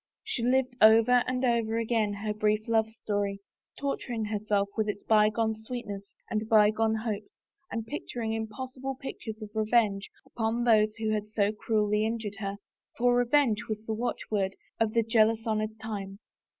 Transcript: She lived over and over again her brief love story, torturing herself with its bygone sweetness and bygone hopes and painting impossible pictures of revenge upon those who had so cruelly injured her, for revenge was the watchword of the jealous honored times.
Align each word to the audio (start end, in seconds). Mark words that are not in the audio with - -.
She 0.23 0.41
lived 0.41 0.75
over 0.81 1.23
and 1.27 1.45
over 1.45 1.77
again 1.77 2.11
her 2.25 2.33
brief 2.33 2.67
love 2.67 2.89
story, 2.89 3.39
torturing 3.79 4.25
herself 4.25 4.67
with 4.75 4.89
its 4.89 5.03
bygone 5.03 5.53
sweetness 5.55 6.15
and 6.27 6.49
bygone 6.49 6.95
hopes 6.95 7.35
and 7.71 7.85
painting 7.85 8.33
impossible 8.33 8.95
pictures 8.95 9.39
of 9.43 9.51
revenge 9.53 10.09
upon 10.25 10.63
those 10.63 10.95
who 10.95 11.11
had 11.11 11.27
so 11.27 11.51
cruelly 11.51 12.03
injured 12.03 12.37
her, 12.39 12.55
for 12.97 13.13
revenge 13.15 13.67
was 13.69 13.85
the 13.85 13.93
watchword 13.93 14.55
of 14.79 14.93
the 14.95 15.03
jealous 15.03 15.45
honored 15.45 15.79
times. 15.79 16.19